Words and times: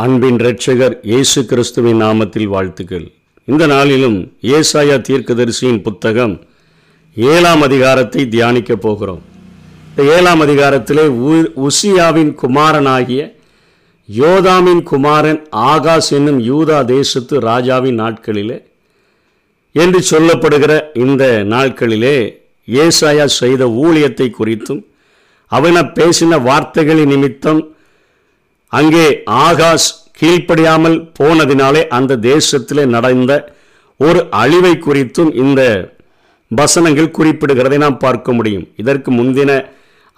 அன்பின் 0.00 0.36
இரட்சகர் 0.36 0.98
இயேசு 1.02 1.44
கிறிஸ்துவின் 1.44 2.02
நாமத்தில் 2.02 2.44
வாழ்த்துக்கள். 2.44 3.12
இந்த 3.44 3.66
நாளிலும் 3.66 4.32
ஏசாயா 4.42 5.00
தீர்க்கதரிசியின் 5.08 5.82
புத்தகம் 5.82 6.44
ஏழாம் 7.16 7.60
அதிகாரத்தை 7.60 8.24
தியானிக்கப் 8.30 8.80
போகிறோம். 8.80 9.22
இந்த 9.96 10.16
ஏழாம் 10.16 10.40
அதிகாரத்திலே 10.40 11.06
உ- 11.06 11.66
உசியாவின் 11.66 12.34
குமாரனாகிய 12.34 13.36
யோதாமின் 14.18 14.82
குமாரன் 14.82 15.46
ஆகாஷ் 15.50 16.12
என்னும் 16.12 16.40
யூதா 16.40 16.84
தேசத்து 16.84 17.40
ராஜாவின் 17.40 18.00
நாட்களிலே 18.00 18.62
என்று 19.72 20.04
சொல்லப்படுகிற 20.10 20.98
இந்த 20.98 21.44
நாட்களிலே 21.44 22.34
ஏசாயா 22.66 23.24
செய்த 23.24 23.66
ஊழியத்தை 23.66 24.30
குறித்தும் 24.40 24.84
அவன 25.50 25.92
பேசின 25.92 26.42
வார்த்தைகளின் 26.42 27.08
நிமித்தம் 27.08 27.74
அங்கே 28.72 29.22
ஆகாஷ் 29.26 29.88
கீழ்ப்படியாமல் 30.20 31.12
போனதினாலே 31.20 31.86
அந்த 31.88 32.16
தேசத்திலே 32.16 32.84
நடந்த 32.86 33.54
ஒரு 33.96 34.28
அழிவை 34.30 34.76
குறித்தும் 34.76 35.34
இந்த 35.34 35.92
வசனங்கள் 36.48 37.14
குறிப்பிடுகிறதை 37.18 37.76
நாம் 37.76 37.98
பார்க்க 37.98 38.32
முடியும். 38.32 38.68
இதற்கு 38.76 39.10
முந்தின 39.10 39.50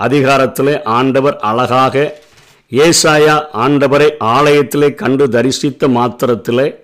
அதிகாரத்திலே 0.01 0.83
ஆண்டவர் 0.83 1.37
அழகாக 1.41 2.21
ஏசாயா 2.73 3.49
ஆண்டவரை 3.53 4.17
ஆலயத்திலே 4.21 4.95
கண்டு 4.95 5.29
தரிசித்த 5.29 5.89
மாத்திரத்திலே 5.89 6.75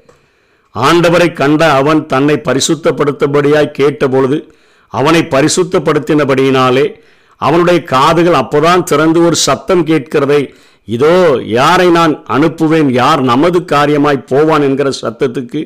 ஆண்டவரை 0.75 1.33
கண்ட 1.33 1.73
அவன் 1.73 2.07
தன்னை 2.07 2.37
பரிசுத்தப்படுத்தபடியாய் 2.37 3.77
கேட்டபொழுது 3.79 4.39
அவனை 4.93 5.23
பரிசுத்தப்படுத்தினபடியினாலே 5.23 6.87
அவனுடைய 7.41 7.83
காதுகள் 7.85 8.35
அப்போதான் 8.35 8.83
திறந்து 8.83 9.25
ஒரு 9.25 9.37
சத்தம் 9.37 9.87
கேட்கிறதை 9.87 10.55
இதோ 10.89 11.15
யாரை 11.51 11.91
நான் 11.91 12.25
அனுப்புவேன் 12.29 12.91
யார் 12.93 13.21
நமது 13.23 13.65
காரியமாய் 13.65 14.27
போவான் 14.27 14.63
என்கிற 14.63 14.91
சத்தத்துக்கு 15.01 15.61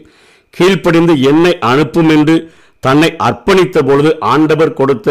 கீழ்ப்படிந்து 0.54 1.20
என்னை 1.22 1.58
அனுப்பும் 1.62 2.08
என்று 2.08 2.36
தன்னை 2.82 3.16
அர்ப்பணித்த 3.18 3.82
பொழுது 3.82 4.18
ஆண்டவர் 4.24 4.72
கொடுத்த 4.72 5.08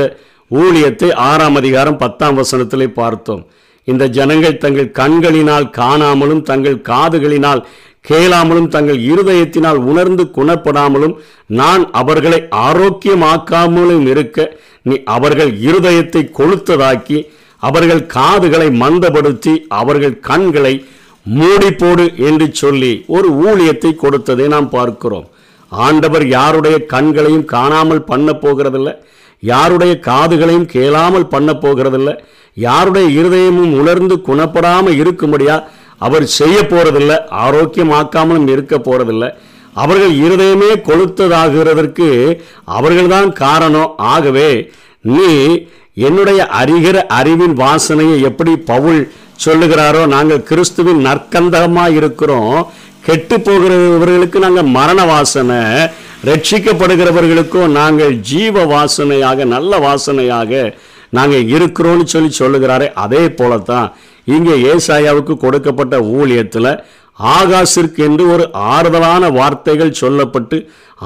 ஊழியத்தை 0.51 1.13
ஆறாம் 1.23 1.55
அதிகாரம் 1.55 1.97
பத்தாம் 1.97 2.37
வசனத்திலே 2.37 2.85
பார்த்தோம். 2.93 3.43
இந்த 3.87 4.07
ஜனங்கள் 4.07 4.57
தங்கள் 4.57 4.91
கண்களினால் 4.91 5.69
காணாமலும் 5.77 6.41
தங்கள் 6.41 6.81
காதுகளினால் 6.81 7.61
கேளாமலும் 8.05 8.67
தங்கள் 8.67 8.99
இருதயத்தினால் 9.03 9.75
உணர்ந்து 9.75 10.23
குணப்படாமலும் 10.35 11.15
நான் 11.51 11.89
அவர்களை 11.91 12.39
ஆரோக்கியமாக்காமலும் 12.67 14.05
இருக்க 14.07 14.39
நீ 14.85 14.95
அவர்கள் 15.05 15.51
இருதயத்தை 15.61 16.29
கொளுத்ததாக்கி 16.31 17.19
அவர்கள் 17.65 18.03
காதுகளை 18.15 18.67
மந்தப்படுத்தி 18.81 19.53
அவர்கள் 19.79 20.15
கண்களை 20.29 20.73
மூடிப்போடு 21.25 22.05
என்று 22.27 22.47
சொல்லி 22.61 22.93
ஒரு 23.15 23.27
ஊழியத்தை 23.45 23.91
கொடுத்ததை 23.95 24.45
நாம் 24.53 24.69
பார்க்கிறோம். 24.75 25.27
ஆண்டவர் 25.71 26.25
யாருடைய 26.37 26.77
கண்களையும் 26.93 27.45
காணாமல் 27.55 28.07
பண்ண 28.11 28.31
போகிறதில்லை 28.43 28.93
யாருடைய 29.43 29.93
காதுகளையும் 30.07 30.71
கேளாமல் 30.73 31.31
பண்ண 31.33 31.51
போகிறதில்லை 31.61 32.15
யாருடைய 32.57 33.07
இருதயமும் 33.19 33.75
உணர்ந்து 33.81 34.15
குணப்படாமல் 34.27 34.97
இருக்கும்படியா 35.01 35.55
அவர் 36.05 36.25
செய்ய 36.39 36.57
போறதில்லை 36.63 37.17
ஆரோக்கியமாக்காமலும் 37.45 38.47
இருக்க 38.53 38.75
போறதில்லை. 38.77 39.29
அவர்கள் 39.73 40.13
இருதயமே 40.25 40.71
கொளுத்ததாகிறதற்கு 40.87 42.07
அவர்கள்தான் 42.77 43.29
காரணம். 43.43 43.91
ஆகவே 44.13 44.49
நீ 45.15 45.31
என்னுடைய 45.97 46.41
அறிகிற 46.59 46.97
அறிவின் 47.19 47.55
வாசனையை 47.63 48.17
எப்படி 48.29 48.53
பவுல் 48.71 49.01
சொல்லுகிறாரோ 49.45 50.01
நாங்கள் 50.13 50.45
கிறிஸ்துவின் 50.49 51.01
நற்கந்தகமாக 51.07 51.97
இருக்கிறோம். 51.99 52.57
கெட்டு 53.05 53.35
போகிறவர்களுக்கு 53.37 54.37
நாங்கள் 54.45 54.71
மரண 54.77 54.99
வாசனை 55.11 55.59
ரட்சிக்கப்படுகிறவர்களுக்கும் 56.29 57.75
நாங்கள் 57.79 58.13
ஜீவ 58.31 58.65
வாசனையாக 58.73 59.45
நல்ல 59.55 59.79
வாசனையாக 59.87 60.51
நாங்கள் 61.17 61.47
இருக்கிறோம்னு 61.55 62.05
சொல்லி 62.13 62.31
சொல்லுகிறாரே. 62.41 62.87
அதே 63.03 63.23
போலத்தான் 63.39 63.87
இங்கே 64.35 64.55
ஏசாயாவுக்கு 64.73 65.35
கொடுக்கப்பட்ட 65.37 65.95
ஊழியத்தில் 66.17 66.73
ஆகாசிற்கு 67.19 68.01
என்று 68.09 68.23
ஒரு 68.33 68.43
ஆறுதலான 68.73 69.23
வார்த்தைகள் 69.39 69.99
சொல்லப்பட்டு 70.01 70.57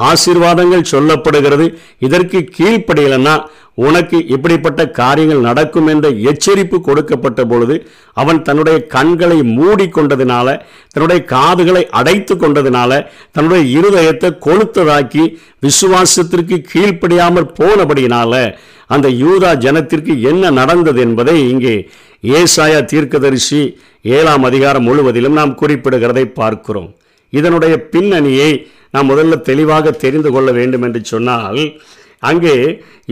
ஆசீர்வாதங்கள் 0.09 0.89
சொல்லப்படுகிறது. 0.93 1.65
இதற்கு 1.99 2.39
கீழ்ப்படியலைன்னா 2.57 3.35
உனக்கு 3.77 4.25
இப்படிப்பட்ட 4.25 4.89
காரியங்கள் 4.89 5.39
நடக்கும் 5.39 5.87
என்ற 5.87 6.09
எச்சரிப்பு 6.09 6.81
கொடுக்கப்பட்ட 6.81 7.45
பொழுது 7.45 7.87
அவன் 8.13 8.41
தன்னுடைய 8.41 8.85
கண்களை 8.85 9.39
மூடிக்கொண்டதினால 9.57 10.47
தன்னுடைய 10.91 11.23
காதுகளை 11.23 11.87
அடைத்து 11.89 12.35
கொண்டதினால 12.35 13.05
தன்னுடைய 13.31 13.79
இருதயத்தை 13.79 14.37
கொளுத்ததாக்கி 14.45 15.23
விசுவாசத்திற்கு 15.59 16.65
கீழ்ப்படியாமல் 16.73 17.51
போனபடியினால 17.59 18.55
அந்த 18.87 19.09
யூதா 19.09 19.57
ஜனத்திற்கு 19.57 20.21
என்ன 20.21 20.49
நடந்தது 20.49 21.01
என்பதை 21.01 21.49
இங்கே 21.49 21.89
ஏசாயா 22.23 22.85
தீர்க்கதரிசி 22.85 23.61
ஏழாம் 24.01 24.43
அதிகாரம் 24.43 24.83
முழுவதிலும் 24.83 25.33
நாம் 25.33 25.57
குறிப்பிடுகிறதை 25.61 26.25
பார்க்கிறோம். 26.25 26.95
இதனுடைய 27.29 27.77
பின்னணியை 27.89 28.67
நாம் 28.91 29.09
முதல்ல 29.09 29.41
தெளிவாக 29.41 29.91
தெரிந்து 29.91 30.31
கொள்ள 30.31 30.51
வேண்டும் 30.51 30.81
என்று 30.81 31.05
சொன்னால் 31.05 31.59
அங்கே 32.27 32.55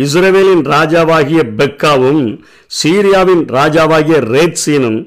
இஸ்ரவேலின் 0.03 0.63
ராஜாவாகிய 0.73 1.41
பெக்காவும் 1.59 2.23
சீரியாவின் 2.79 3.43
ராஜாவாகிய 3.57 4.17
ரேட்சீனும் 4.35 4.99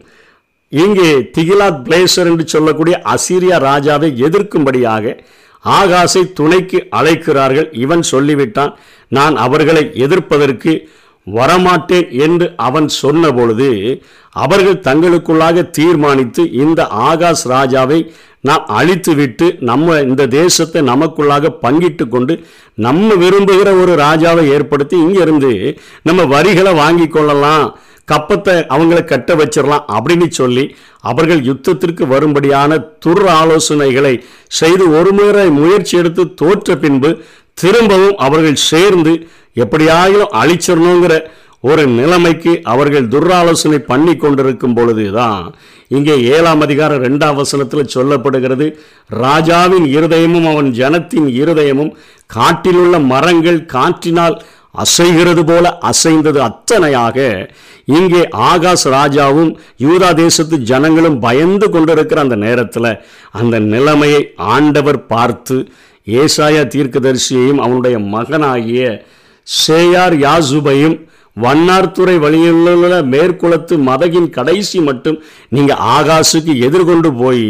இங்கே 0.72 1.10
திகிலாத் 1.36 1.82
பிளேசர் 1.84 2.28
என்று 2.30 2.44
சொல்லக்கூடிய 2.46 2.96
அசீரியா 3.14 3.56
ராஜாவை 3.68 4.08
எதிர்க்கும்படியாக 4.26 5.14
ஆகாசை 5.64 6.22
துணைக்கு 6.32 6.78
அழைக்கிறார்கள். 6.98 7.68
இவன் 7.84 8.04
சொல்லிவிட்டான் 8.10 8.72
நான் 9.12 9.36
அவர்களை 9.44 9.82
எதிர்ப்பதற்கு 10.04 10.72
வரமாட்டேன் 11.26 12.08
என்று 12.24 12.46
அவன் 12.66 12.88
சொன்னபொழுது 13.02 13.68
அவர்கள் 14.36 14.84
தங்களுக்குள்ளாக 14.88 15.64
தீர்மானித்து 15.78 16.42
இந்த 16.62 16.80
ஆகாஷ் 17.08 17.44
ராஜாவை 17.54 17.98
நாம் 18.46 18.66
அழித்துவிட்டு 18.76 19.46
நம்ம 19.62 19.96
இந்த 20.02 20.22
தேசத்தை 20.32 20.80
நமக்குள்ளாக 20.88 21.52
பங்கிட்டு 21.62 22.04
கொண்டு 22.08 22.34
நம்ம 22.78 23.08
விரும்புகிற 23.16 23.70
ஒரு 23.80 23.92
ராஜாவை 24.00 24.44
ஏற்படுத்தி 24.50 24.96
இங்கிருந்து 24.98 25.52
நம்ம 26.02 26.24
வரிகளை 26.32 26.72
வாங்கி 26.76 27.06
கொள்ளலாம் 27.08 27.66
கப்பத்தை 28.08 28.54
அவங்கள 28.70 28.98
கட்ட 29.04 29.30
வச்சிடலாம் 29.34 29.86
அப்படின்னு 29.94 30.26
சொல்லி 30.32 30.64
அவர்கள் 31.04 31.40
யுத்தத்திற்கு 31.42 32.04
வரும்படியான 32.06 32.76
துர் 32.98 33.24
ஆலோசனைகளை 33.32 34.12
செய்து 34.52 34.84
ஒரு 34.92 35.10
முறை 35.12 35.46
முயற்சி 35.56 35.94
எடுத்து 35.96 36.24
தோற்ற 36.34 36.76
பின்பு 36.76 37.10
திரும்பவும் 37.58 38.16
அவர்கள் 38.18 38.64
சேர்ந்து 38.66 39.14
எப்படியாயிலும் 39.56 40.34
அழிச்சிடணுங்கிற 40.36 41.14
ஒரு 41.64 41.84
நிலைமைக்கு 41.92 42.52
அவர்கள் 42.66 43.06
துராலோசனை 43.08 43.78
பண்ணி 43.84 44.14
கொண்டிருக்கும் 44.16 44.74
பொழுதுதான் 44.74 45.44
இங்கே 45.90 46.14
ஏழாம் 46.30 46.62
அதிகாரம் 46.62 47.02
ரெண்டாம் 47.02 47.36
வசனத்தில் 47.36 47.92
சொல்லப்படுகிறது 47.94 48.66
ராஜாவின் 49.16 49.86
இருதயமும் 49.92 50.48
அவன் 50.52 50.70
ஜனத்தின் 50.72 51.28
இருதயமும் 51.36 51.92
காட்டிலுள்ள 52.30 52.98
மரங்கள் 53.06 53.60
காற்றினால் 53.72 54.36
அசைகிறது 54.74 55.42
போல 55.44 55.66
அசைந்தது 55.82 56.40
அத்தனையாக 56.42 57.18
இங்கே 57.88 58.22
ஆகாஷ் 58.46 58.86
ராஜாவும் 58.90 59.52
யூதா 59.80 60.10
தேசத்து 60.14 60.56
ஜனங்களும் 60.64 61.18
பயந்து 61.20 61.66
கொண்டிருக்கிற 61.68 62.20
அந்த 62.20 62.36
நேரத்தில் 62.36 62.90
அந்த 63.34 63.58
நிலைமையை 63.68 64.22
ஆண்டவர் 64.54 65.00
பார்த்து 65.06 65.56
ஏசாயா 66.06 66.64
தீர்க்கதரிசியையும் 66.68 67.60
அவனுடைய 67.60 67.96
மகனாகிய 68.10 68.82
சேயார் 69.46 70.16
யாசுபையும் 70.18 70.96
வண்ணார்துறை 71.44 72.14
வழியிலுள்ள 72.24 73.00
மேற்குளத்து 73.12 73.74
மதகின் 73.88 74.28
கடைசி 74.36 74.78
மட்டும் 74.88 75.18
நீங்க 75.56 75.72
ஆகாசுக்கு 75.96 76.52
எதிர்கொண்டு 76.68 77.10
போய் 77.20 77.44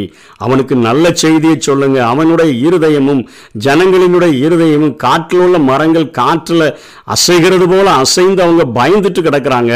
அவனுக்கு 0.45 0.75
நல்ல 0.87 1.13
செய்தியை 1.23 1.59
சொல்லுங்க. 1.69 1.99
அவனுடைய 2.13 2.51
இருதயமும் 2.67 3.23
ஜனங்களினுடைய 3.67 4.33
இருதயமும் 4.47 4.97
காற்றில் 5.05 5.45
உள்ள 5.47 5.59
மரங்கள் 5.71 6.09
காற்றில் 6.21 6.69
அசைகிறது 7.17 7.69
போல 7.75 7.87
அசைந்து 8.03 8.45
அவங்க 8.47 8.67
பயந்துட்டு 8.81 9.23
கிடக்குறாங்க. 9.29 9.73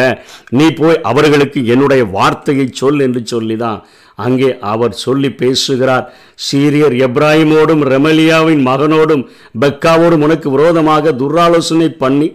நீ 0.58 0.68
போய் 0.82 1.02
அவர்களுக்கு 1.12 1.60
என்னுடைய 1.74 2.04
வார்த்தையை 2.18 2.68
சொல் 2.82 3.02
என்று 3.08 3.22
சொல்லி 3.34 3.58
தான் 3.64 3.80
அங்கே 4.18 4.48
அவர் 4.72 4.94
சொல்லி 5.04 5.28
பேசுகிறார். 5.42 6.06
சீரியர் 6.46 6.94
எப்ராஹிமோடும் 7.06 7.82
ரெமலியாவின் 7.92 8.62
மகனோடும் 8.66 9.26
பெக்காவோடும் 9.62 10.24
உனக்கு 10.26 10.48
விரோதமாக 10.54 11.12
துராலோசனை 11.20 11.88
பண்ணி 12.02 12.28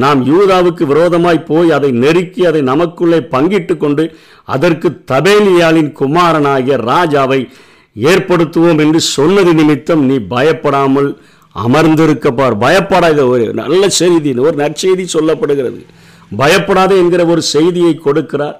நாம் 0.00 0.20
யூதாவுக்கு 0.30 0.84
விரோதமாய் 0.92 1.46
போய் 1.50 1.70
அதை 1.76 1.90
நெருக்கி 2.02 2.42
அதை 2.50 2.60
நமக்குள்ளே 2.70 3.18
பங்கிட்டு 3.34 3.74
கொண்டு 3.76 4.04
அதற்கு 4.54 4.88
தபேலியாலின் 5.12 5.90
குமாரனாகிய 6.00 6.76
ராஜாவை 6.90 7.40
ஏற்படுத்துவோம் 7.96 8.80
என்று 8.84 9.00
சொன்னது 9.16 9.52
நிமித்தம் 9.60 10.02
நீ 10.10 10.16
பயப்படாமல் 10.34 11.10
அமர்ந்திருக்க 11.56 12.28
பார். 12.30 12.54
பயப்படாத 12.64 13.20
ஒரு 13.32 13.46
நல்ல 13.60 13.82
செய்தி 14.00 14.30
ஒரு 14.46 14.56
நற்செய்தி 14.62 15.04
சொல்லப்படுகிறது. 15.14 15.80
பயப்படாத 16.40 16.90
என்கிற 17.02 17.22
ஒரு 17.32 17.42
செய்தியை 17.54 17.94
கொடுக்கிறார். 18.06 18.58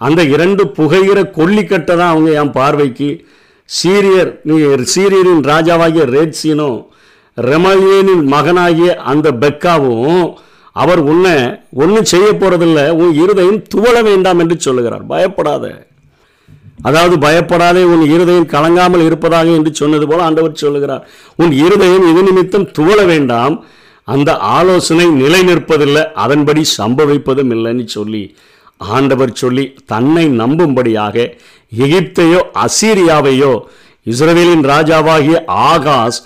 அந்த 0.00 0.20
இரண்டு 0.34 0.62
புகையிற 0.76 1.18
கொல்லிக்கட்டை 1.38 1.94
தான் 2.00 2.12
அவங்க 2.14 2.30
என் 2.40 2.52
பார்வைக்கு 2.58 3.08
சீரியர் 3.68 4.30
நீ 4.48 4.56
சீரியரின் 4.94 5.42
ராஜாவாகிய 5.50 6.04
ரேட்சீனும் 6.16 6.78
ரெமலியனின் 7.36 8.24
மகனாகிய 8.34 8.90
அந்த 9.12 9.28
பெக்காவும் 9.42 10.22
அவர் 10.82 11.00
உன்னை 11.10 11.34
ஒன்றும் 11.82 12.10
செய்ய 12.12 12.28
போகிறதில்ல 12.32 12.80
உன் 13.00 13.12
இருதயம் 13.22 13.60
துவள 13.74 13.96
வேண்டாம் 14.08 14.40
என்று 14.42 14.56
சொல்லுகிறார். 14.66 15.04
பயப்படாத. 15.12 15.64
அதாவது 16.88 17.14
பயப்படாதே 17.24 17.82
உன் 17.92 18.04
இருதயம் 18.14 18.50
கலங்காமல் 18.54 19.06
இருப்பதாக 19.06 19.48
என்று 19.58 19.70
சொன்னது 19.80 20.06
போல 20.08 20.22
ஆண்டவர் 20.28 20.62
சொல்லுகிறார். 20.64 21.02
உன் 21.42 21.54
இருதயம் 21.64 22.06
இது 22.10 22.22
நிமித்தம் 22.28 22.68
துவள 22.78 22.98
வேண்டாம் 23.12 23.56
அந்த 24.08 24.30
ஆலோசனை 24.56 25.06
நிலை 25.22 25.40
நிற்பதில்லை 25.48 26.04
அதன்படி 26.24 26.62
சம்பவிப்பதும் 26.78 27.50
இல்லைன்னு 27.56 27.84
சொல்லி 27.96 28.22
ஆண்டவர் 28.80 29.32
சொல்லி 29.34 29.64
தன்னை 29.92 30.24
நம்பும்படியாக 30.40 31.16
எகிப்தையோ 31.72 32.40
அசீரியாவையோ 32.64 33.52
இஸ்ரவேலின் 34.06 34.64
ராஜாவாகிய 34.70 35.38
ஆகாஷ் 35.64 36.20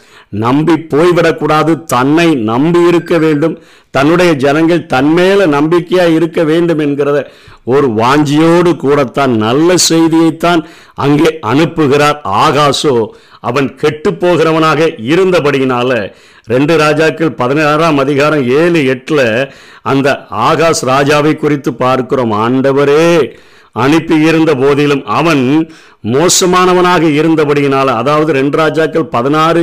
நம்பி 0.44 0.72
போய்விடக்கூடாது. 0.72 1.84
தன்னை 1.84 2.34
நம்பி 2.34 2.80
இருக்க 2.80 3.18
வேண்டும். 3.18 3.60
தன்னுடைய 3.90 4.32
ஜனங்கள் 4.32 4.86
தன்மேல 4.94 5.46
நம்பிக்கையா 5.56 6.14
இருக்க 6.14 6.44
வேண்டும் 6.44 6.78
என்கிறத 6.78 7.18
ஒரு 7.64 7.88
வாஞ்சியோடு 7.88 8.76
கூடத்தான் 8.76 9.36
நல்ல 9.36 9.74
செய்தியைத்தான் 9.88 10.64
அங்கே 10.94 11.38
அனுப்புகிறார் 11.46 12.18
ஆகாசோ. 12.44 13.06
அவன் 13.40 13.74
கெட்டு 13.74 14.10
போகிறவனாக 14.10 14.80
இருந்தபடியினால 15.12 16.12
ரெண்டு 16.44 16.76
ராஜாக்கள் 16.76 17.32
பதினாறாம் 17.32 17.98
அதிகாரம் 17.98 18.44
ஏழு 18.48 18.86
எட்டில் 18.86 19.52
அந்த 19.82 20.26
ஆகாஷ் 20.28 20.84
ராஜாவை 20.84 21.36
குறித்து 21.36 21.74
பார்க்கிறோம். 21.74 22.32
ஆண்டவரே 22.44 23.32
அனுப்பி 23.72 24.16
இருந்த 24.20 24.54
போதிலும் 24.54 25.04
அவன் 25.04 25.70
மோசமானவனாக 26.04 27.02
இருந்தபடியினால 27.18 27.88
அதாவது 28.00 28.30
ரெண்டு 28.38 28.56
ராஜாக்கள் 28.62 29.12
பதினாறு 29.14 29.62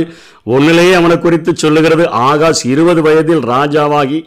ஒன்றிலேயே 0.54 0.94
அவனை 1.00 1.16
குறித்து 1.18 1.52
சொல்லுகிறது. 1.62 2.04
ஆகாஷ் 2.28 2.62
இருபது 2.72 3.00
வயதில் 3.06 3.42
ராஜாவாகி 3.54 4.18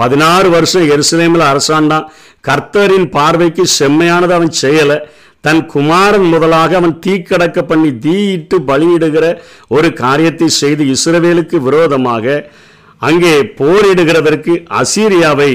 பதினாறு 0.00 0.48
வருஷம் 0.54 0.86
எருசலேமில் 0.94 1.44
அரசாண்டான். 1.50 2.06
கர்த்தரின் 2.48 3.08
பார்வைக்கு 3.16 3.64
செம்மையானது 3.78 4.34
அவன் 4.38 4.52
செய்யலை. 4.62 4.98
தன் 5.46 5.62
குமாரன் 5.66 6.26
முதலாக 6.32 6.76
அவன் 6.80 6.96
தீக்கடக்க 7.06 7.60
பண்ணி 7.70 7.90
தீயிட்டு 8.04 8.56
பலியிடுகிற 8.68 9.24
ஒரு 9.76 9.88
காரியத்தை 10.02 10.48
செய்து 10.60 10.84
இஸ்ரவேலுக்கு 10.94 11.56
விரோதமாக 11.68 12.34
அங்கே 13.08 13.32
போரிடுகிறதற்கு 13.60 14.52
அசீரியாவை 14.80 15.52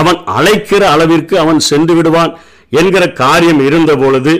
அவன் 0.00 0.18
அழைக்கிற 0.36 0.82
அளவிற்கு 0.90 1.34
அவன் 1.38 1.60
சென்று 1.70 1.94
விடுவான். 1.94 2.32
என்கிற 2.72 3.04
காரியம் 3.22 3.60
இருந்தபொழுது 3.68 4.32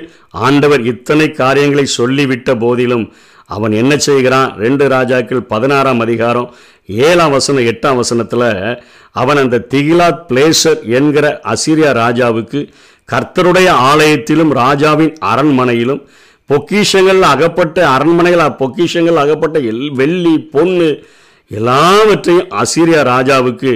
ஆண்டவர் 0.47 0.83
இத்தனை 0.93 1.27
காரியங்களை 1.31 1.87
சொல்லிவிட்ட 1.99 2.51
போதிலும் 2.59 3.05
அவன் 3.47 3.73
என்ன 3.73 3.93
செய்கிறான்? 3.97 4.51
ரெண்டு 4.57 4.85
ராஜாக்கள் 4.89 5.43
பதினாறாம் 5.53 6.01
அதிகாரம் 6.01 6.49
ஏழாம் 7.09 7.35
வசனம் 7.37 7.69
எட்டாம் 7.73 7.99
வசனத்தில் 8.01 8.47
அவன் 9.13 9.41
அந்த 9.43 9.65
திகிலாத் 9.75 10.23
பிளேசர் 10.29 10.81
என்கிற 10.99 11.27
அசிரியா 11.53 11.91
ராஜாவுக்கு 12.03 12.61
கர்த்தருடைய 13.09 13.69
ஆலயத்திலும் 13.91 14.53
ராஜாவின் 14.63 15.15
அரண்மனையிலும் 15.33 16.03
பொக்கிஷங்கள் 16.51 17.21
அகப்பட்ட 17.33 17.79
அரண்மனைகள் 17.89 18.57
பொக்கிஷங்கள் 18.61 19.23
அகப்பட்ட 19.25 19.59
எல் 19.71 19.85
வெள்ளி 20.01 20.35
பொண்ணு 20.55 20.89
எல்லாவற்றையும் 21.51 22.51
அசிரியா 22.63 23.01
ராஜாவுக்கு 23.13 23.73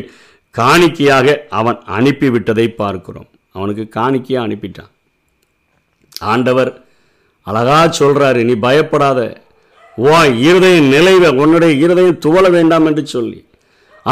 காணிக்கையாக 0.55 1.37
அவன் 1.51 1.79
அனுப்பிவிட்டதை 1.99 2.67
பார்க்கிறோம். 2.83 3.29
அவனுக்கு 3.57 3.85
காணிக்கையாக 3.97 4.47
அனுப்பிட்டான். 4.47 4.93
ஆண்டவர் 6.33 6.71
அழகா 7.47 7.81
சொல்கிறாரு 7.99 8.41
நீ 8.49 8.55
பயப்படாத. 8.67 9.21
ஓ 10.07 10.15
இருதயம் 10.47 10.89
நிலைவ 10.95 11.25
உன்னுடைய 11.43 11.73
இருதயம் 11.85 12.23
துவள 12.25 12.47
வேண்டாம் 12.57 12.87
என்று 12.91 13.05
சொல்லி. 13.17 13.39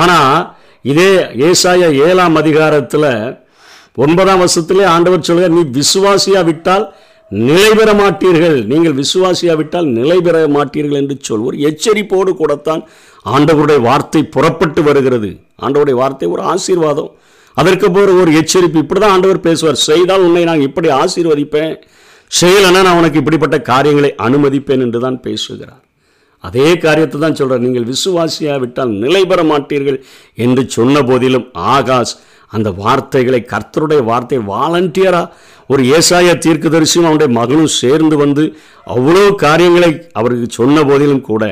ஆனால் 0.02 0.36
இதே 0.92 1.10
ஏசாய 1.48 1.88
ஏழாம் 2.06 2.36
அதிகாரத்தில் 2.42 3.10
ஒன்பதாம் 4.04 4.40
வருஷத்துலேயே 4.42 4.86
ஆண்டவர் 4.92 5.26
சொல்கிறார் 5.28 5.56
நீ 5.56 5.62
விசுவாசியா 5.80 6.40
விட்டால் 6.48 6.84
நிலை 7.48 7.68
பெற 7.78 7.90
மாட்டீர்கள். 8.00 8.56
நீங்கள் 8.70 8.96
விசுவாசியா 9.00 9.54
விட்டால் 9.60 9.88
நிலை 9.98 10.16
பெற 10.26 10.38
மாட்டீர்கள் 10.56 11.00
என்று 11.02 11.16
சொல். 11.28 11.44
ஒரு 11.48 11.56
எச்சரிப்போடு 11.68 12.32
கூடத்தான் 12.40 12.82
ஆண்டவருடைய 13.34 13.80
வார்த்தை 13.88 14.22
புறப்பட்டு 14.34 14.80
வருகிறது. 14.88 15.30
ஆண்டவருடைய 15.64 15.96
வார்த்தை 16.02 16.28
ஒரு 16.34 16.42
ஆசீர்வாதம். 16.52 17.12
அதற்கு 17.56 17.86
போகிற 17.88 18.12
ஒரு 18.22 18.30
எச்சரிப்பு. 18.40 18.82
இப்படி 18.84 19.00
தான் 19.00 19.14
ஆண்டவர் 19.16 19.46
பேசுவார். 19.48 19.78
செய்தால் 19.88 20.24
உன்னை 20.26 20.44
நான் 20.50 20.66
இப்படி 20.68 20.88
ஆசீர்வதிப்பேன். 21.02 21.74
செய்யலைன்னா 22.30 22.82
நான் 22.86 23.00
உனக்கு 23.00 23.20
இப்படிப்பட்ட 23.22 23.56
காரியங்களை 23.72 24.10
அனுமதிப்பேன் 24.26 24.84
என்று 24.86 25.00
தான் 25.06 25.18
பேசுகிறார். 25.26 25.82
அதே 26.44 26.68
காரியத்தை 26.84 27.18
தான் 27.20 27.36
சொல்கிறார் 27.38 27.64
நீங்கள் 27.66 27.90
விசுவாசியாக 27.90 28.60
விட்டால் 28.62 28.90
நிலை 29.02 29.22
பெற 29.30 29.40
மாட்டீர்கள் 29.50 29.98
என்று 30.44 30.62
சொன்ன 30.76 31.02
போதிலும் 31.10 31.46
ஆகாஷ் 31.74 32.14
அந்த 32.52 32.68
வார்த்தைகளை 32.82 33.40
கர்த்தருடைய 33.52 34.00
வார்த்தை 34.08 34.38
வாலண்டியராக 34.50 35.30
ஒரு 35.70 35.82
ஏசாய 35.96 36.34
தீர்க்கதரிசியும் 36.44 37.06
அவனுடைய 37.08 37.30
மகனும் 37.38 37.72
சேர்ந்து 37.80 38.16
வந்து 38.22 38.44
அவ்வளோ 38.86 39.24
காரியங்களை 39.44 39.90
அவருக்கு 40.12 40.48
சொன்ன 40.58 40.84
போதிலும் 40.90 41.24
கூட 41.30 41.44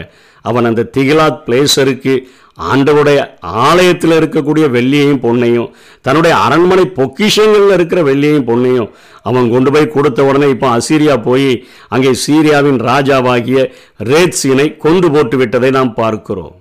அவன் 0.44 0.68
அந்த 0.70 0.88
திகிலாத் 0.96 1.42
பிளேசருக்கு 1.46 2.14
ஆண்டவுடைய 2.58 3.18
ஆலயத்தில் 3.40 4.16
இருக்கக்கூடிய 4.16 4.64
வெள்ளியையும் 4.70 5.22
பொண்ணையும் 5.22 5.70
தன்னுடைய 6.00 6.36
அரண்மனை 6.36 6.84
பொக்கிஷங்களில் 6.96 7.72
இருக்கிற 7.72 8.02
வெள்ளியையும் 8.02 8.48
பொண்ணையும் 8.48 8.90
அவன் 9.22 9.50
கொண்டு 9.50 9.70
போய் 9.70 9.88
கொடுத்த 9.88 10.24
உடனே 10.24 10.48
இப்போ 10.48 10.68
அசீரியா 10.78 11.22
போய் 11.22 11.66
அங்கே 11.88 12.12
சீரியாவின் 12.26 12.80
ராஜாவாகிய 12.80 13.62
ரேத்சீனை 14.04 14.76
கொண்டு 14.76 15.10
போட்டு 15.10 15.36
விட்டதை 15.36 15.70
நாம் 15.70 15.94
பார்க்கிறோம். 15.94 16.54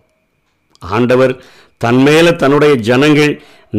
ஆண்டவர் 0.81 1.33
தன்மேல 1.83 2.35
தன்னுடைய 2.43 2.73
ஜனங்கள் 2.89 3.33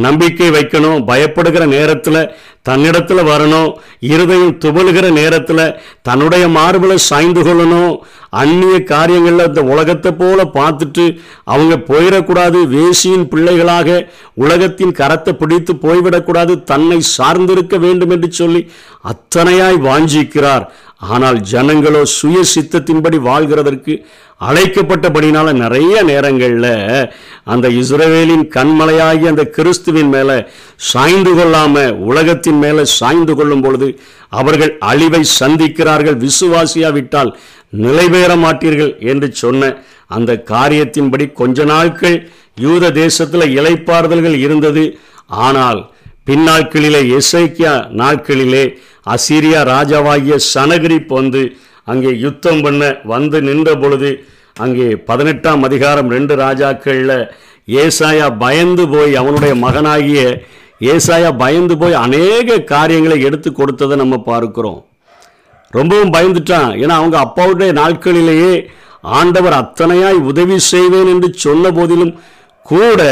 நம்பிக்கை 0.04 0.46
வைக்கணும் 0.50 1.00
பயப்படுகிற 1.08 1.64
நேரத்தில் 1.72 2.28
தன்னிடத்தில் 2.68 3.28
வரணும் 3.30 3.70
இருதயம் 4.12 4.54
துவழுகிற 4.62 5.06
நேரத்தில் 5.18 5.62
தன்னுடைய 6.08 6.44
மார்பில் 6.56 7.04
சாய்ந்து 7.08 7.42
கொள்ளணும். 7.42 7.94
அந்நிய 8.42 8.76
காரியங்களில் 8.92 9.48
இந்த 9.48 9.62
உலகத்தை 9.72 10.10
போல 10.20 10.44
பார்த்துட்டு 10.54 11.04
அவங்க 11.52 11.74
போயிடக்கூடாது 11.90 12.60
வேசியின் 12.76 13.26
பிள்ளைகளாக 13.32 13.98
உலகத்தின் 14.44 14.96
கரத்தை 15.00 15.32
பிடித்து 15.32 15.74
போய்விடக்கூடாது 15.84 16.54
தன்னை 16.72 16.98
சார்ந்திருக்க 17.16 17.76
வேண்டும் 17.78 18.14
என்று 18.16 18.30
சொல்லி 18.40 18.62
அத்தனையாய் 19.12 19.78
வாஞ்சிக்கிறார். 19.88 20.66
ஆனால் 21.02 21.38
ஜனங்களோ 21.42 22.02
சுய 22.18 22.38
சித்தத்தின்படி 22.54 23.18
வாழ்கிறதற்கு 23.20 23.94
அழைக்கப்பட்டபடினால 24.40 25.52
நிறைய 25.52 26.02
நேரங்களில் 26.02 26.72
அந்த 27.44 27.68
இஸ்ரவேலின் 27.80 28.44
கண்மலையாகி 28.54 29.26
அந்த 29.28 29.44
கிறிஸ்துவின் 29.44 30.08
மேலே 30.08 30.38
சாய்ந்து 30.76 31.32
கொள்ளாமல் 31.34 31.96
உலகத்தின் 32.10 32.58
மேலே 32.58 32.84
சாய்ந்து 32.98 33.34
கொள்ளும் 33.34 33.62
பொழுது 33.62 33.88
அவர்கள் 34.28 34.72
அழிவை 34.80 35.22
சந்திக்கிறார்கள் 35.40 36.18
விசுவாசியாவிட்டால் 36.26 37.32
நிலைபெற 37.82 38.30
மாட்டீர்கள் 38.36 38.92
என்று 38.98 39.28
சொன்ன 39.32 39.72
அந்த 40.06 40.42
காரியத்தின்படி 40.46 41.32
கொஞ்ச 41.32 41.64
நாட்கள் 41.64 42.16
யூத 42.60 42.90
தேசத்தில் 42.90 43.52
இலைப்பாறுதல்கள் 43.58 44.36
இருந்தது. 44.38 44.84
ஆனால் 45.46 45.80
பின்னாட்களிலே 46.26 47.00
எசைக்கியா 47.18 47.72
நாட்களிலே 48.00 48.64
அசீரியா 49.06 49.60
ராஜாவாகிய 49.74 50.36
சனகிரிப் 50.54 51.12
வந்து 51.18 51.42
அங்கே 51.84 52.10
யுத்தம் 52.18 52.60
பண்ண 52.60 53.00
வந்து 53.04 53.42
நின்ற 53.42 53.70
பொழுது 53.74 54.10
அங்கே 54.56 54.86
பதினெட்டாம் 55.08 55.62
அதிகாரம் 55.62 56.10
ரெண்டு 56.10 56.34
ராஜாக்களில் 56.34 57.16
ஏசாயா 57.68 58.26
பயந்து 58.38 58.88
போய் 58.88 59.14
அவனுடைய 59.14 59.54
மகனாகிய 59.54 60.20
ஏசாயா 60.80 61.36
பயந்து 61.36 61.78
போய் 61.78 61.94
அநேக 61.94 62.58
காரியங்களை 62.72 63.22
எடுத்து 63.22 63.52
கொடுத்ததை 63.52 63.96
நம்ம 63.96 64.16
பார்க்கிறோம். 64.18 64.80
ரொம்பவும் 65.70 66.14
பயந்துட்டான். 66.14 66.70
ஏன்னா 66.82 66.94
அவங்க 67.00 67.16
அப்பாவுடைய 67.18 67.72
நாட்களிலேயே 67.80 68.54
ஆண்டவர் 69.00 69.52
அத்தனையாய் 69.52 70.18
உதவி 70.30 70.58
செய்வேன் 70.58 71.06
என்று 71.06 71.28
சொன்ன 71.34 71.70
போதிலும் 71.70 72.14
கூட 72.66 73.02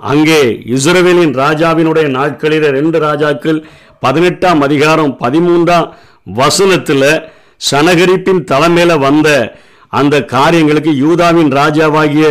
அங்கே 0.00 0.40
இஸ்ரவேலின் 0.74 1.32
ராஜாவினுடைய 1.38 2.06
நாட்களில் 2.08 2.66
ரெண்டு 2.70 2.98
ராஜாக்கள் 2.98 3.58
பதினெட்டாம் 4.02 4.60
அதிகாரம் 4.60 5.14
பதிமூன்றாம் 5.22 5.88
வசனத்தில் 6.34 7.08
சனகரிப்பின் 7.60 8.42
தலைமையில் 8.44 8.96
வந்த 8.98 9.28
அந்த 9.92 10.16
காரியங்களுக்கு 10.26 10.92
யூதாவின் 10.96 11.50
ராஜாவாகிய 11.52 12.26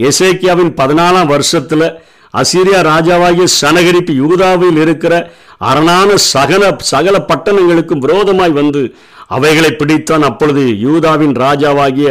எசேக்கியாவின் 0.00 0.72
பதினாலாம் 0.74 1.30
வருஷத்தில் 1.32 1.86
அசீரியா 2.34 2.80
ராஜாவாகிய 2.84 3.46
சனகரிப்பு 3.56 4.12
யூதாவில் 4.14 4.78
இருக்கிற 4.78 5.14
அரணான 5.62 6.10
சகல 6.28 6.62
சகல 6.90 7.16
பட்டணங்களுக்கும் 7.24 8.04
விரோதமாய் 8.04 8.58
வந்து 8.60 8.82
அவைகளை 9.30 9.70
பிடித்தான் 9.74 10.24
அப்பொழுது 10.24 10.62
யூதாவின் 10.86 11.34
ராஜாவாகிய 11.38 12.08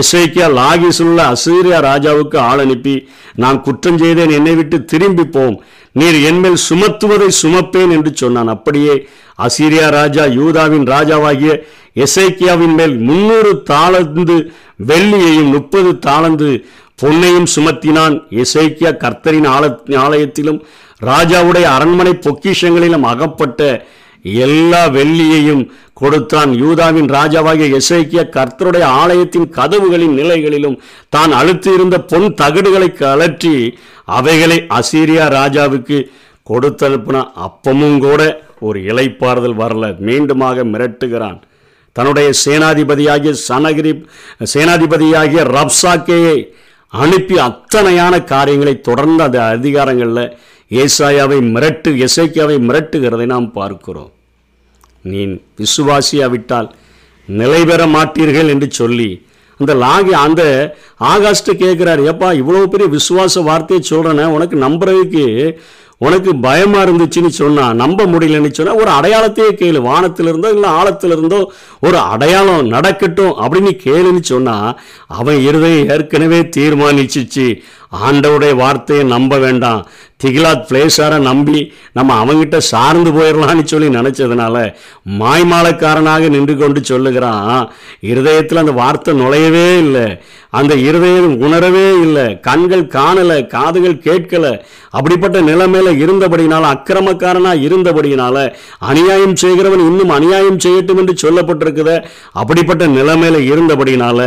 எசைக்கியா 0.00 0.46
லாகிஸில் 0.58 1.22
அசீரியா 1.32 1.78
ராஜாவுக்கு 1.88 2.36
ஆள் 2.36 2.58
அனுப்பி 2.58 3.08
நான் 3.34 3.60
குற்றம் 3.60 3.98
செய்தேன் 3.98 4.30
என்னை 4.30 4.54
விட்டு 4.54 4.84
திரும்பி 4.84 5.24
போம். 5.24 5.56
நீர் 5.92 6.18
என்மேல் 6.20 6.58
சுமத்துவதை 6.68 7.28
சுமப்பேன் 7.42 7.90
என்று 7.90 8.10
சொன்னான். 8.14 8.48
அப்படியே 8.48 8.94
அசீரியா 9.38 9.88
ராஜா 9.90 10.24
யூதாவின் 10.24 10.84
ராஜாவாகிய 10.84 11.52
எசைக்கியாவின் 11.94 12.74
மேல் 12.74 12.94
முன்னூறு 12.98 13.62
தாளந்து 13.70 14.36
வெள்ளியையும் 14.90 15.50
முப்பது 15.50 15.98
தாளந்து 16.06 16.64
பொன்னையும் 17.02 17.48
சுமத்தினான். 17.54 18.16
எசைக்கியா 18.42 18.92
கர்த்தரின் 19.04 19.48
ஆலய 19.54 19.96
ஆலயத்திலும் 19.96 20.62
ராஜாவுடைய 21.06 21.62
அரண்மனை 21.62 22.18
பொக்கிஷங்களிலும் 22.26 23.02
அகப்பட்ட 23.02 23.86
எல்லா 24.22 24.86
வெள்ளியையும் 24.86 25.62
கொடுத்தான். 26.02 26.50
யூதாவின் 26.62 27.08
ராஜாவாகிய 27.16 27.68
எசைக்கிய 27.78 28.22
கர்த்தருடைய 28.36 28.84
ஆலயத்தின் 29.02 29.48
கதவுகளின் 29.58 30.14
நிலைகளிலும் 30.20 30.80
தான் 31.14 31.32
அழுத்தியிருந்த 31.40 31.96
பொன் 32.12 32.28
தகடுகளை 32.42 32.88
கலற்றி 33.02 33.54
அவைகளை 34.18 34.58
அசீரியா 34.78 35.26
ராஜாவுக்கு 35.38 35.98
கொடுத்தனுப்புன 36.50 37.18
அப்பமும் 37.46 37.98
கூட 38.06 38.20
ஒரு 38.66 38.78
இலைப்பாறுதல் 38.90 39.60
வரல. 39.62 39.84
மீண்டுமாக 40.06 40.64
மிரட்டுகிறான். 40.72 41.38
தன்னுடைய 41.96 42.28
சேனாதிபதியாகிய 42.44 43.32
சனகிரி 43.48 43.92
சேனாதிபதியாகிய 44.52 45.42
ரப்சாக்கேயை 45.56 46.38
அனுப்பி 47.02 47.36
அத்தனையான 47.48 48.14
காரியங்களை 48.32 48.74
தொடர்ந்து 48.88 49.22
அந்த 49.26 49.38
அதிகாரங்களில் 49.56 50.32
ஏசாயாவை 50.82 51.38
மிரட்டு 51.54 51.90
எசைக்கியாவை 52.06 52.56
மிரட்டுகிறதை 52.68 53.26
நாம் 53.34 53.48
பார்க்கிறோம். 53.58 54.10
நீ 55.02 55.20
விசுவாசியாவிட்டால் 55.56 56.70
நிலை 57.28 57.60
பெற 57.64 57.82
மாட்டீர்கள் 57.86 58.48
என்று 58.48 58.68
சொல்லி 58.70 59.10
அந்த 59.60 59.74
லாகி 59.74 60.12
அந்த 60.24 60.42
ஆகாஸ்ட்டு 61.12 61.60
கேட்குறாரு 61.62 62.02
ஏப்பா 62.12 62.28
இவ்வளோ 62.40 62.64
பெரிய 62.66 62.88
விசுவாச 62.96 63.42
வார்த்தையை 63.42 63.82
சொல்கிறேன்னு 63.90 64.34
உனக்கு 64.36 64.56
நம்புறதுக்கு 64.66 65.24
உனக்கு 65.98 66.30
பயமாக 66.36 66.84
இருந்துச்சுன்னு 66.86 67.30
சொன்னால் 67.38 67.76
நம்ப 67.76 68.06
முடியலன்னு 68.06 68.50
சொன்னால் 68.50 68.80
ஒரு 68.82 68.90
அடையாளத்தையே 68.90 69.50
கேளு. 69.60 69.80
வானத்தில் 69.80 70.26
இருந்தோ 70.26 70.48
இல்லை 70.50 70.70
ஆழத்தில் 70.70 71.14
இருந்தோ 71.16 71.38
ஒரு 71.80 71.98
அடையாளம் 72.12 72.66
நடக்கட்டும் 72.66 73.36
அப்படின்னு 73.42 73.72
கேளுன்னு 73.84 74.22
சொன்னால் 74.22 74.80
அவன் 75.18 75.38
இருதயம் 75.48 75.88
ஏற்கனவே 75.88 76.40
தீர்மானிச்சிச்சு. 76.56 77.46
ஆண்டவுடைய 78.06 78.54
வார்த்தையை 78.54 79.04
நம்ப 79.04 79.38
வேண்டாம். 79.38 79.86
திகிலாத் 80.22 80.66
பிளேசாரை 80.70 81.18
நம்பி 81.28 81.60
நம்ம 81.92 82.18
அவங்கிட்ட 82.24 82.58
சார்ந்து 82.72 83.10
போயிடலான்னு 83.10 83.64
சொல்லி 83.64 83.88
நினச்சதுனால 83.98 84.56
மாய்மாலக்காரனாக 85.20 86.28
நின்று 86.28 86.56
கொண்டு 86.56 86.84
சொல்லுகிறான் 86.84 87.72
இருதயத்தில் 88.00 88.62
அந்த 88.62 88.72
வார்த்தை 88.72 89.14
நுழையவே 89.20 89.66
இல்லை. 89.78 90.06
அந்த 90.50 90.74
இருதயம் 90.74 91.34
உணரவே 91.40 91.84
இல்லை. 92.00 92.24
கண்கள் 92.40 92.82
காணலை 92.86 93.46
காதுகள் 93.46 94.02
கேட்கலை. 94.06 94.50
அப்படிப்பட்ட 94.90 95.40
நிலைமையில் 95.40 96.00
இருந்தபடினால 96.04 96.64
அக்கிரமக்காரனாக 96.72 97.62
இருந்தபடினால 97.66 98.36
அநியாயம் 98.78 99.36
செய்கிறவன் 99.36 99.84
இன்னும் 99.88 100.08
அநியாயம் 100.08 100.60
செய்யட்டும் 100.64 101.00
என்று 101.02 101.14
சொல்லப்பட்டிருக்குத. 101.22 101.92
அப்படிப்பட்ட 102.32 102.86
நிலைமையில் 102.86 103.48
இருந்தபடினால 103.52 104.20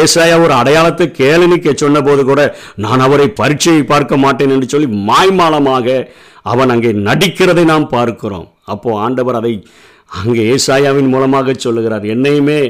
ஏசாயா 0.00 0.36
ஒரு 0.44 0.52
அடையாளத்தை 0.52 1.10
கேளுனிக்க 1.20 1.72
சொன்ன 1.74 2.00
போது 2.00 2.24
கூட 2.24 2.40
நான் 2.76 3.00
அவரை 3.00 3.28
பரீட்சையை 3.40 3.82
பார்க்க 3.82 4.16
மாட்டேன் 4.16 4.50
என்று 4.50 4.68
சொல்லி 4.68 4.86
மாய்மாலமாக 5.08 5.86
அவன் 6.52 6.72
அங்கே 6.74 6.92
நடிக்கிறதை 7.08 7.64
நாம் 7.72 7.92
பார்க்கிறோம். 7.96 8.48
அப்போ 8.74 8.90
ஆண்டவர் 9.06 9.40
அதை 9.40 9.52
அங்கே 10.20 10.42
ஏசாயாவின் 10.54 11.12
மூலமாக 11.14 11.52
சொல்லுகிறார் 11.64 12.06
என்னையுமே 12.14 12.60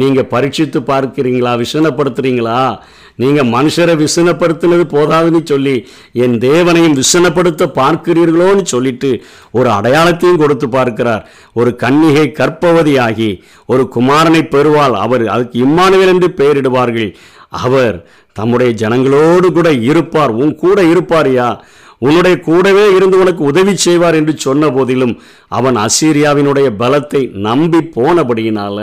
நீங்கள் 0.00 0.28
பரீட்சித்து 0.32 0.78
பார்க்கிறீங்களா? 0.90 1.52
விசனப்படுத்துறீங்களா? 1.62 2.58
நீங்கள் 3.22 3.50
மனுஷரை 3.54 3.94
விசனப்படுத்தினது 4.02 4.84
போதாதுன்னு 4.94 5.40
சொல்லி 5.50 5.74
என் 6.24 6.36
தேவனையும் 6.46 6.96
விசனப்படுத்த 7.00 7.66
பார்க்கிறீர்களோன்னு 7.80 8.64
சொல்லிட்டு 8.74 9.10
ஒரு 9.58 9.68
அடையாளத்தையும் 9.78 10.42
கொடுத்து 10.44 10.68
பார்க்கிறார். 10.68 11.22
ஒரு 11.60 11.72
கன்னிகை 11.82 12.26
கற்பவதியாகி 12.40 13.30
ஒரு 13.72 13.84
குமாரனை 13.96 14.42
பெறுவாள். 14.54 14.96
அவர் 15.04 15.24
அதுக்கு 15.34 15.58
இம்மானுவேல் 15.66 16.14
என்று 16.14 16.30
பெயரிடுவார்கள். 16.40 17.10
அவர் 17.52 17.96
தம்முடைய 18.32 18.72
ஜனங்களோடு 18.74 19.48
கூட 19.52 19.68
இருப்பார் 19.82 20.32
உன் 20.34 20.54
கூட 20.54 20.82
இருப்பாரியா 20.82 21.48
உன்னுடைய 21.98 22.36
கூடவே 22.40 22.84
இருந்து 22.94 23.16
உனக்கு 23.18 23.42
உதவி 23.44 23.74
செய்வார் 23.76 24.14
என்று 24.14 24.32
சொன்ன 24.36 24.70
போதிலும் 24.70 25.14
அவன் 25.48 25.76
அசீரியாவினுடைய 25.76 26.68
பலத்தை 26.78 27.22
நம்பி 27.40 27.80
போனபடியினால 27.94 28.78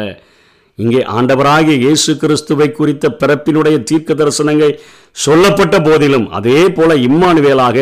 இங்கே 0.80 1.02
ஆண்டவராகிய 1.16 1.76
இயேசு 1.78 2.12
கிறிஸ்துவை 2.18 2.68
குறித்த 2.72 3.10
பிறப்பினுடைய 3.22 3.78
தீர்க்க 3.84 4.14
தரிசனங்கள் 4.14 4.74
சொல்லப்பட்ட 5.16 5.76
போதிலும் 5.82 6.28
அதே 6.30 6.62
போல 6.70 6.96
இம்மானுவேலாக 7.08 7.78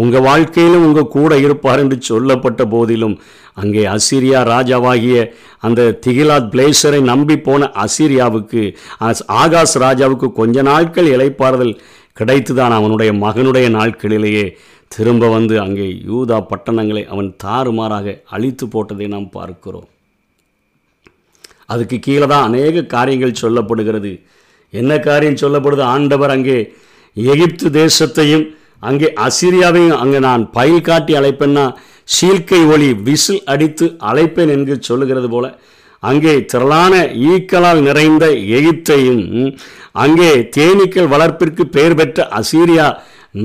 உங்கள் 0.00 0.20
வாழ்க்கையிலும் 0.20 0.84
உங்கள் 0.84 1.12
கூட 1.16 1.38
இருப்பார் 1.38 1.78
என்று 1.78 1.98
சொல்லப்பட்ட 2.02 2.62
போதிலும் 2.66 3.16
அங்கே 3.54 3.82
அசீரியா 3.86 4.40
ராஜாவாகிய 4.44 5.16
அந்த 5.60 5.90
திகிலாத் 6.06 6.50
பிளேசரை 6.52 7.00
நம்பி 7.02 7.36
போன 7.38 7.70
அசீரியாவுக்கு 7.84 8.62
ஆகாஷ் 9.42 9.76
ராஜாவுக்கு 9.84 10.30
கொஞ்ச 10.32 10.62
நாட்கள் 10.62 11.12
இலைப்பாறுதல் 11.14 11.74
கிடைத்துதான் 12.20 12.76
அவனுடைய 12.78 13.12
மகனுடைய 13.24 13.68
நாட்களிலேயே 13.70 14.46
திரும்ப 14.90 15.28
வந்து 15.28 15.54
அங்கே 15.60 15.86
யூதா 16.08 16.38
பட்டணங்களை 16.48 17.02
அவன் 17.06 17.30
தாறுமாறாக 17.44 18.16
அழித்து 18.30 18.64
போட்டதை 18.66 19.06
நாம் 19.08 19.30
பார்க்கிறோம். 19.30 19.88
அதுக்கு 21.72 21.96
கீழே 21.98 22.26
தான் 22.26 22.46
அநேக 22.48 22.84
காரியங்கள் 22.94 23.40
சொல்லப்படுகிறது. 23.42 24.12
என்ன 24.72 24.92
காரியம் 25.00 25.40
சொல்லப்படுது? 25.42 25.84
ஆண்டவர் 25.94 26.34
அங்கே 26.36 26.58
எகிப்து 27.16 27.66
தேசத்தையும் 27.80 28.44
அங்கே 28.82 29.08
அசிரியாவையும் 29.24 29.98
அங்கே 29.98 30.20
நான் 30.20 30.44
பயில் 30.50 30.86
காட்டி 30.88 31.12
அழைப்பேன்னா 31.18 31.64
சீல்கை 32.08 32.60
ஒளி 32.74 32.88
விசில் 33.08 33.42
அடித்து 33.44 33.86
அழைப்பேன் 34.10 34.52
என்று 34.56 34.74
சொல்லுகிறது 34.88 35.28
போல 35.28 35.46
அங்கே 36.02 36.32
திரளான 36.52 36.94
ஈக்களால் 37.32 37.80
நிறைந்த 37.82 38.24
எகிப்தையும் 38.56 39.22
அங்கே 40.02 40.30
தேனீக்கள் 40.56 41.12
வளர்ப்பிற்கு 41.14 41.64
பெயர் 41.76 41.98
பெற்ற 42.00 42.24
அசீரியா 42.38 42.86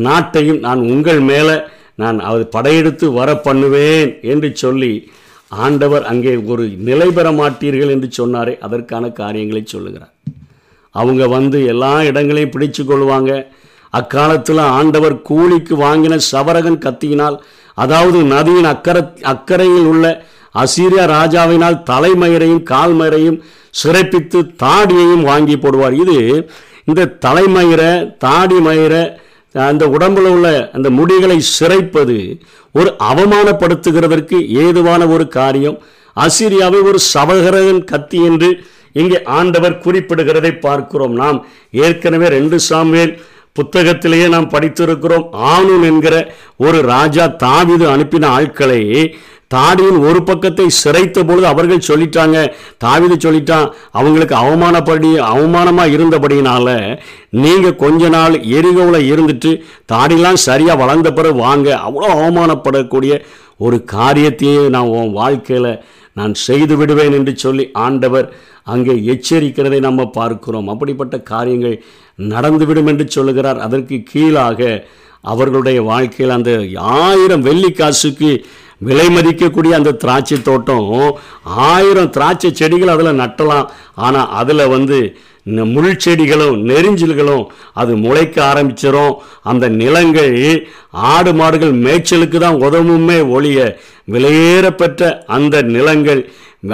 நாட்டையும் 0.05 0.59
நான் 0.59 0.81
உங்கள் 0.93 1.21
மேலே 1.29 1.57
நான் 1.95 2.17
அது 2.29 2.43
படையெடுத்து 2.55 3.05
வர 3.13 3.29
பண்ணுவேன் 3.45 4.09
என்று 4.31 4.49
சொல்லி 4.55 4.91
ஆண்டவர் 5.51 6.05
அங்கே 6.11 6.33
ஒரு 6.51 6.63
நிலை 6.87 7.07
பெற 7.17 7.27
மாட்டீர்கள் 7.39 7.93
என்று 7.95 8.07
சொன்னாரே 8.19 8.53
அதற்கான 8.65 9.09
காரியங்களை 9.19 9.61
சொல்லுகிறார். 9.65 10.13
அவங்க 10.95 11.23
வந்து 11.35 11.57
எல்லா 11.73 11.91
இடங்களையும் 12.09 12.53
பிடிச்சு 12.55 12.83
கொள்வாங்க. 12.83 13.31
அக்காலத்தில் 13.99 14.63
ஆண்டவர் 14.79 15.15
கூலிக்கு 15.29 15.75
வாங்கின 15.85 16.15
சவரகன் 16.31 16.83
கத்தியினால் 16.85 17.37
அதாவது 17.83 18.19
நதியின் 18.33 18.69
அக்கறை 18.73 19.03
அக்கறையில் 19.33 19.87
உள்ள 19.91 20.05
அசீரியா 20.63 21.05
ராஜாவினால் 21.17 21.81
தலைமயிரையும் 21.89 22.63
கால்மயிரையும் 22.71 23.39
சிறப்பித்து 23.81 24.39
தாடியையும் 24.63 25.27
வாங்கி 25.29 25.55
போடுவார். 25.55 25.95
இது 26.03 26.17
இந்த 26.89 27.11
தலைமயிரை 27.25 27.91
தாடி 28.25 28.59
மயிரை 28.67 29.01
அந்த 29.65 29.85
உடம்புல 29.87 30.27
உள்ள 30.35 30.69
அந்த 30.73 30.89
முடிகளை 30.89 31.37
சிறைப்பது 31.59 32.39
ஒரு 32.73 32.93
அவமானப்படுத்துகிறதற்கு 33.13 34.47
ஏதுவான 34.47 35.07
ஒரு 35.07 35.27
காரியம். 35.27 35.77
அசிரியாவை 36.15 36.79
ஒரு 36.83 36.99
சவகரகன் 37.13 37.83
கத்தி 37.83 38.23
என்று 38.23 38.49
இங்கே 38.93 39.23
ஆண்டவர் 39.23 39.79
குறிப்பிடுகிறதை 39.79 40.59
பார்க்கிறோம். 40.59 41.13
நாம் 41.13 41.45
ஏற்கனவே 41.71 42.27
ரெண்டு 42.27 42.59
சாமியல் 42.69 43.17
புத்தகத்திலேயே 43.59 44.27
நாம் 44.29 44.49
படித்திருக்கிறோம். 44.49 45.25
ஆணும் 45.31 45.83
என்கிற 45.83 46.33
ஒரு 46.57 46.81
ராஜா 46.81 47.25
தாவிது 47.25 47.85
அனுப்பின 47.93 48.25
ஆட்களை 48.25 48.81
தாடியின் 49.53 49.99
ஒரு 50.07 50.19
பக்கத்தை 50.29 50.65
சிறைத்த 50.83 51.17
பொழுது 51.27 51.47
அவர்கள் 51.51 51.87
சொல்லிட்டாங்க. 51.89 52.37
தாவித 52.83 53.13
சொல்லிட்டான் 53.25 53.67
அவங்களுக்கு 53.97 54.35
அவமானப்படி 54.43 55.11
அவமானமாக 55.31 55.93
இருந்தபடினால 55.95 56.67
நீங்கள் 57.43 57.79
கொஞ்ச 57.83 58.09
நாள் 58.17 58.35
எரிகோவில் 58.57 59.07
இருந்துட்டு 59.11 59.51
தாடிலாம் 59.93 60.43
சரியாக 60.47 60.81
வளர்ந்த 60.83 61.11
பிறகு 61.19 61.39
வாங்க. 61.47 61.69
அவ்வளோ 61.87 62.09
அவமானப்படக்கூடிய 62.17 63.13
ஒரு 63.65 63.77
காரியத்தையே 63.95 64.63
நான் 64.75 64.91
உன் 64.97 65.15
வாழ்க்கையில் 65.21 65.71
நான் 66.19 66.33
செய்து 66.47 66.75
விடுவேன் 66.77 67.15
என்று 67.19 67.33
சொல்லி 67.45 67.63
ஆண்டவர் 67.85 68.27
அங்கே 68.73 68.93
எச்சரிக்கிறதை 69.13 69.79
நம்ம 69.87 70.05
பார்க்கிறோம். 70.19 70.69
அப்படிப்பட்ட 70.73 71.15
காரியங்கள் 71.31 71.75
நடந்துவிடும் 72.33 72.89
என்று 72.91 73.05
சொல்லுகிறார். 73.15 73.59
அதற்கு 73.65 73.97
கீழாக 74.11 74.61
அவர்களுடைய 75.31 75.79
வாழ்க்கையில் 75.91 76.37
அந்த 76.37 76.51
ஆயிரம் 77.03 77.45
வெள்ளி 77.47 77.71
காசுக்கு 77.71 78.31
விலை 78.81 79.07
மதிக்கக்கூடிய 79.15 79.73
அந்த 79.77 79.95
திராட்சை 80.03 80.37
தோட்டம் 80.49 80.89
ஆயிரம் 81.71 82.11
திராட்சை 82.15 82.49
செடிகள் 82.59 82.93
அதில் 82.95 83.19
நட்டலாம். 83.21 83.67
ஆனால் 84.05 84.31
அதில் 84.41 84.71
வந்து 84.75 84.99
முள் 85.73 86.01
செடிகளும் 86.03 86.55
நெரிஞ்சல்களும் 86.69 87.43
அது 87.81 87.91
முளைக்க 88.05 88.35
ஆரம்பிச்சிடும் 88.47 89.13
அந்த 89.49 89.65
நிலங்கள் 89.81 90.35
ஆடு 91.13 91.31
மாடுகள் 91.39 91.73
மேய்ச்சலுக்கு 91.85 92.37
தான் 92.45 92.59
உதவுமே 92.67 93.19
ஒழிய 93.35 93.59
விலையேறப்பெற்ற 94.13 95.11
அந்த 95.37 95.61
நிலங்கள் 95.75 96.21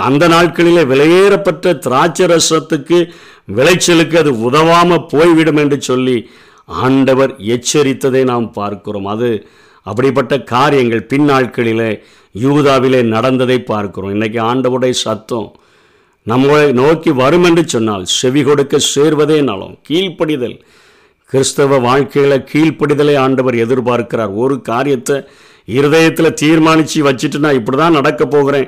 அந்த 0.07 0.25
நாட்களிலே 0.33 0.83
விலையேறப்பட்ட 0.91 1.75
திராட்சை 1.85 2.27
ரசத்துக்கு 2.33 2.99
விளைச்சலுக்கு 3.57 4.17
அது 4.23 4.31
உதவாமல் 4.47 5.07
போய்விடும் 5.13 5.61
என்று 5.63 5.77
சொல்லி 5.89 6.17
ஆண்டவர் 6.83 7.31
எச்சரித்ததை 7.55 8.21
நாம் 8.31 8.45
பார்க்கிறோம். 8.59 9.07
அது 9.15 9.29
அப்படிப்பட்ட 9.83 10.33
காரியங்கள் 10.41 11.07
பின்னாட்களிலே 11.09 11.89
யூதாவிலே 12.41 13.01
நடந்ததை 13.03 13.57
பார்க்கிறோம். 13.61 14.11
இன்னைக்கு 14.11 14.39
ஆண்டவுடைய 14.43 14.89
சத்தம் 14.89 15.55
நம்மளை 16.27 16.71
நோக்கி 16.71 17.11
வரும் 17.11 17.43
என்று 17.43 17.63
சொன்னால் 17.67 18.05
செவி 18.05 18.43
கொடுக்க 18.43 18.79
சேர்வதே 18.95 19.43
நலம். 19.43 19.75
கீழ்ப்படிதல். 19.89 20.59
கிறிஸ்தவ 21.29 21.77
வாழ்க்கையில் 21.77 22.45
கீழ்ப்படிதலை 22.53 23.15
ஆண்டவர் 23.17 23.53
எதிர்பார்க்கிறார். 23.53 24.35
ஒரு 24.35 24.61
காரியத்தை 24.61 25.17
இருதயத்தில் 25.67 26.37
தீர்மானித்து 26.41 27.01
வச்சுட்டு 27.07 27.43
நான் 27.45 27.59
இப்படி 27.59 27.77
தான் 27.77 27.97
நடக்க 27.99 28.23
போகிறேன். 28.25 28.67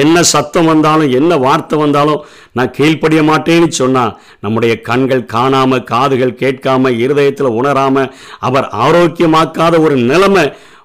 என்ன 0.00 0.16
சத்தம் 0.32 0.68
வந்தாலும் 0.70 1.12
என்ன 1.18 1.36
வார்த்தை 1.44 1.76
வந்தாலும் 1.78 2.24
நான் 2.56 2.74
கீழ்ப்படிய 2.76 3.20
மாட்டேன்னு 3.30 3.68
சொன்னால் 3.80 4.12
நம்முடைய 4.44 4.74
கண்கள் 4.88 5.24
காணாமல் 5.34 5.86
காதுகள் 5.92 6.40
கேட்காமல் 6.42 6.98
இருதயத்தில் 7.04 7.56
உணராமல் 7.60 8.12
அவர் 8.48 8.68
ஆரோக்கியமாக்காத 8.84 9.80
ஒரு 9.86 9.96
நிலைமை 10.10 10.44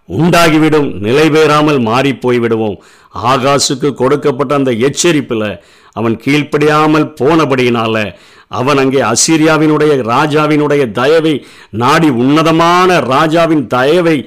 உண்டாகிவிடும். 0.09 0.89
நிலை 1.05 1.27
பெறாமல் 1.29 1.79
மாறி 1.89 2.11
போய்விடுவோம். 2.25 2.77
ஆகாசுக்கு 3.31 3.89
கொடுக்கப்பட்ட 3.93 4.51
அந்த 4.55 4.71
எச்சரிப்பில் 4.87 5.49
அவன் 5.95 6.15
கீழ்ப்படியாமல் 6.23 7.11
போனபடியினால 7.19 7.95
அவன் 8.51 8.77
அங்கே 8.77 9.01
அசீரியாவினுடைய 9.03 9.93
ராஜாவினுடைய 10.09 10.83
தயவை 10.91 11.33
நாடி 11.73 12.09
உன்னதமான 12.17 12.99
ராஜாவின் 13.07 13.65
தயவை 13.67 14.17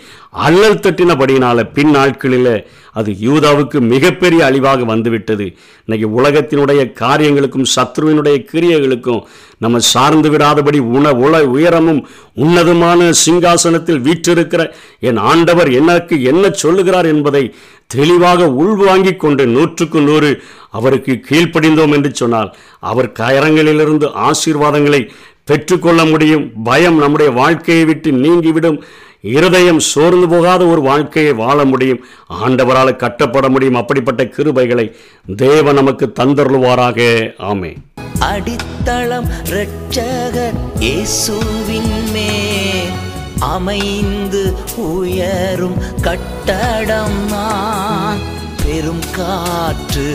அல்லல் 0.40 0.80
தட்டினபடியினால 0.80 1.62
பின் 1.70 1.90
நாட்களில் 1.90 2.52
அது 2.92 3.10
யூதாவுக்கு 3.12 3.80
மிகப்பெரிய 3.80 4.44
அழிவாக 4.44 4.84
வந்துவிட்டது. 4.84 5.56
இன்னைக்கு 5.84 6.22
உலகத்தினுடைய 6.22 6.92
காரியங்களுக்கும் 6.92 7.70
சத்ருவினுடைய 7.76 8.36
கிரியைகளுக்கும் 8.52 9.22
நம்ம 9.58 9.78
சார்ந்து 9.78 10.30
விடாதபடி 10.30 10.78
உண 10.78 11.12
உல 11.12 11.40
உயரமும் 11.40 12.06
உன்னதமான 12.34 13.10
சிங்காசனத்தில் 13.24 14.04
வீற்றிருக்கிற 14.06 14.72
என் 15.00 15.16
ஆண்டவர் 15.16 15.72
எனக்கு 15.72 16.22
என்ன 16.22 16.50
சொல்லுகிறார் 16.50 17.06
என்பதை 17.06 17.54
தெளிவாக 17.86 18.50
உள்வாங்கிக் 18.52 19.20
கொண்டு 19.20 19.46
நூற்றுக்கு 19.46 20.00
நூறு 20.00 20.42
அவருக்கு 20.70 21.20
கீழ்ப்படிந்தோம் 21.30 21.92
என்று 21.92 22.14
சொன்னால் 22.14 22.56
அவர் 22.80 23.12
கரங்களிலிருந்து 23.18 24.30
ஆசீர்வாதங்களை 24.30 25.08
பெற்றுக்கொள்ள 25.44 26.04
முடியும். 26.04 26.50
பயம் 26.64 26.98
நம்முடைய 26.98 27.32
வாழ்க்கையை 27.32 27.84
விட்டு 27.84 28.12
நீங்கிவிடும். 28.12 28.82
இருதயம் 29.20 29.78
சோர்ந்து 29.78 30.28
போகாத 30.28 30.66
ஒரு 30.66 30.80
வாழ்க்கையை 30.80 31.32
வாழ 31.32 31.64
முடியும். 31.64 32.04
ஆண்டவரால் 32.44 32.96
கட்டப்பட 32.96 33.48
முடியும் 33.48 33.74
அப்படிப்பட்ட 33.74 34.24
கிருபைகளை 34.24 34.92
தேவ 35.36 35.72
நமக்கு 35.72 36.12
தந்தருள்வாராக. 36.20 37.32
ஆமே 37.38 37.76
அடித்தளம் 38.18 39.28
இரட்சகர் 39.44 40.58
இயேசுவின் 40.78 42.10
மேல் 42.12 42.90
அமைந்து 43.38 44.54
உயரும் 44.76 45.78
கட்டடம் 46.00 47.24
நான். 47.28 48.18
பெரும் 48.64 49.04
காற்று 49.16 50.10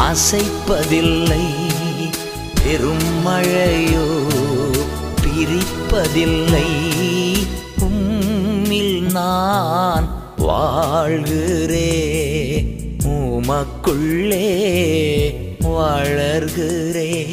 அசைப்பதில்லை 0.00 1.44
பெரும் 2.62 3.08
மழையோ 3.26 4.06
பிரிப்பதில்லை. 5.22 6.68
நான் 9.16 10.06
வாழ்கிறே 10.38 11.90
உமக்குள்ளே 13.14 14.46
வளர்கிறேன் 15.66 17.24